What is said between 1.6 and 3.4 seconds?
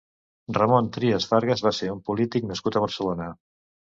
va ser un polític nascut a Barcelona.